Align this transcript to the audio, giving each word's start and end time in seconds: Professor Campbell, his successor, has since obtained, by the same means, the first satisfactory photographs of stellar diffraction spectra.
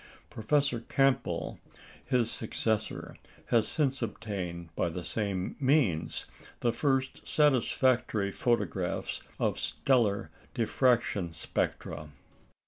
Professor 0.31 0.79
Campbell, 0.79 1.59
his 2.03 2.31
successor, 2.31 3.17
has 3.49 3.67
since 3.67 4.01
obtained, 4.01 4.69
by 4.75 4.89
the 4.89 5.03
same 5.03 5.55
means, 5.59 6.25
the 6.61 6.73
first 6.73 7.27
satisfactory 7.27 8.31
photographs 8.31 9.21
of 9.39 9.59
stellar 9.59 10.31
diffraction 10.55 11.33
spectra. 11.33 12.09